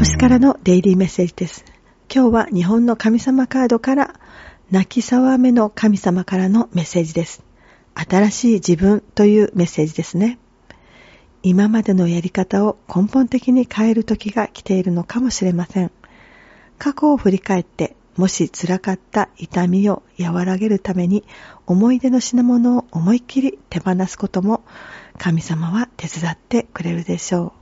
[0.00, 1.62] 星からのデイリーメッセージです。
[2.10, 4.14] 今日は日本の神様カードから
[4.70, 7.42] 泣き騒めの神様からのメッセージです。
[7.94, 10.38] 新しい自分というメッセージですね。
[11.42, 15.90] 今までのやり方を根本的に変える時が来ているのかもしれません。
[16.78, 21.24] 過去を振り返ってもし辛かった痛みを和らげるために
[21.66, 24.62] 思い出の品物を思いっきり手放すことも
[25.18, 27.59] 神様は手伝ってくれるでしょう。